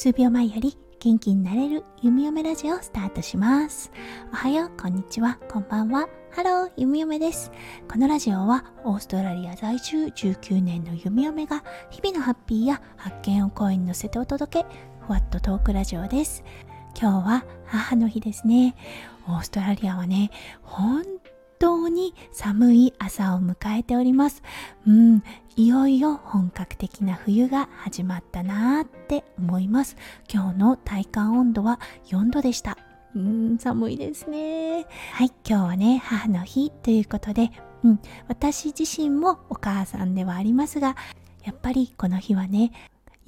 [0.00, 3.90] 数秒前より元気になれる弓嫁ラジオスタートします。
[4.32, 5.40] おはようこんにちは。
[5.50, 6.08] こんばんは。
[6.30, 7.50] ハロー弓嫁です。
[7.90, 14.66] このラジオはオーストラリア在住19年の弓嫁が日々のハッピーや発見を声に乗せてお届け
[15.04, 16.44] ふわっとトークラジオです。
[16.96, 18.76] 今日は母の日ですね。
[19.26, 20.30] オーストラリアはね
[20.62, 21.02] 本
[21.58, 24.42] 当に寒い朝を迎えております。
[24.86, 25.22] うん、
[25.56, 29.96] いよいよ本格的な冬が始まったなーって思います。
[30.32, 32.78] 今日の体感温度は4度でした。
[33.14, 34.86] うん、寒いですね。
[35.12, 37.50] はい、今日はね、母の日ということで、
[37.82, 40.96] うん、私自身もお母さんではありますが、
[41.44, 42.72] やっぱりこの日はね、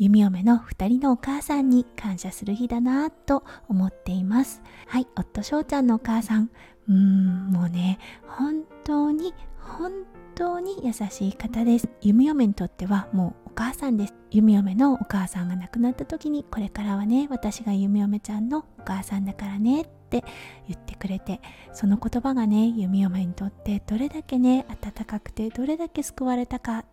[0.01, 4.63] 弓嫁の2人のお母さんに感謝する日だなと思っています。
[4.87, 6.51] はい、夫翔ちゃんのお母さん。
[6.89, 9.93] うーん、もうね、本当に、本
[10.35, 11.91] 当に優しい方です。
[12.01, 14.15] 弓嫁にとってはもうお母さんです。
[14.31, 20.25] 弓嫁のお母さんが亡くなった時に、これからはね、私が弓嫁ちゃんのお母さんだからねって
[20.67, 21.43] 言ってくれて、
[21.75, 26.87] その言葉がね、弓嫁にとってどれだけね、温かくてどれだけ救われたか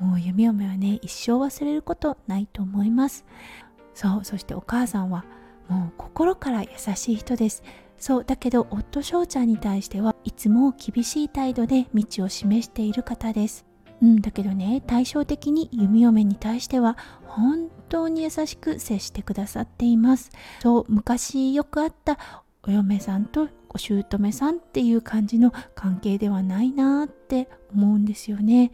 [0.00, 3.24] もう弓嫁はね一生忘れることないと思います。
[3.94, 5.24] そうそしてお母さんは
[5.68, 7.62] もう心から優しい人です。
[7.98, 13.64] そうだけど夫翔ちゃんに対してはいつも厳しい態度で道を示している方です。
[14.02, 20.30] うんだけどね対照的に弓嫁に対しては本当に優しく接してくださっています。
[20.60, 22.18] そう昔よくあった
[22.64, 28.70] お嫁さんとお姑さんっていう感じの関係ではないなって思うんですよね。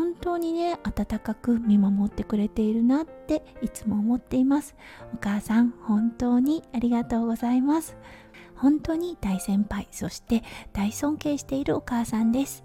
[0.00, 4.74] 本当にね温かく見守ってくれているなっていつも思っています。
[5.12, 7.98] お母さん本当にありがとうございます。
[8.54, 12.64] 本当に大先輩そして大尊敬しているお母さんです。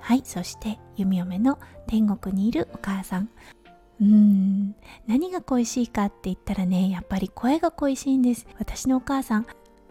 [0.00, 3.30] はいそして弓嫁の天国にいるお母さん。
[4.00, 4.74] うーん
[5.06, 8.44] 何が恋しいかって言ったらねやっぱり声が恋しいんです。
[8.58, 9.46] 私のお母さん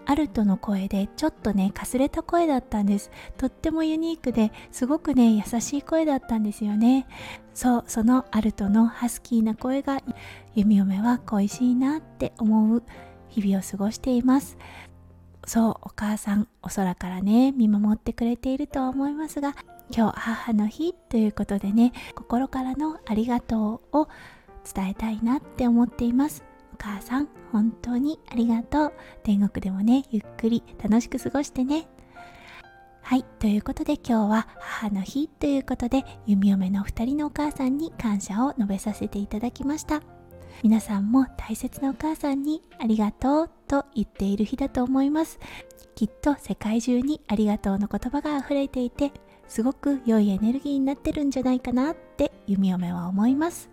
[0.10, 3.12] アルトの声でちょっとねかすれた声だったんです。
[3.38, 7.08] とってもユニークですごくね優しい声だったんですよね。
[7.54, 10.02] そうそのアルトのハスキーな声が
[10.56, 12.84] 弓嫁は恋しいなって思う
[13.28, 14.58] 日々を過ごしています。
[15.46, 19.56] そうお母さんお空からね見守ってくれているとは思いますが
[19.90, 24.08] 今日母の日ということでね心からのありがとうを
[24.74, 26.44] 伝えたいなって思っています。
[26.80, 28.94] お母さん本当にありがとう。
[29.24, 31.88] 天国でもねゆっくり楽しく過ごしてね。
[33.02, 40.02] はいということで今日は母の日ということで弓嫁の2人のお母さんに感謝を述べさせていただきました。
[40.64, 45.40] 皆さんも大切なお母さんにありがとうと言っている日だと思います。
[45.96, 49.12] きっと世界中にありがとうの言葉が溢れていて
[49.48, 53.70] すごく良いエネルギーになってるんじゃないかなって弓嫁は思います。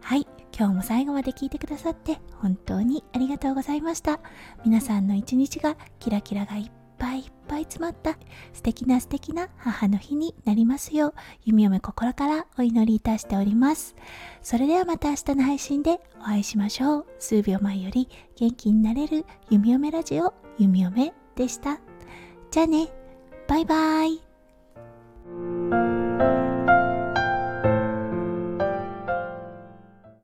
[0.00, 0.26] はい
[0.56, 4.20] 今日も最後まで聞いてくださって本当にありがとうございました。
[4.64, 8.16] 皆さんの一日がキラキラがいっぱいいっぱい詰まった
[8.52, 11.14] 素敵な素敵な母の日になりますよう
[11.44, 13.96] 弓嫁心からお祈りいたしております。
[14.42, 17.06] それではまた明日の配信でお会いしましょう。
[17.18, 21.80] 数秒前より元気になれる弓嫁ラジオ弓嫁でした。
[22.50, 22.92] じゃあね。
[23.48, 24.31] バイバイ。